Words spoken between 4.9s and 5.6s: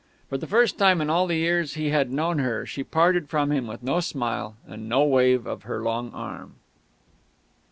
wave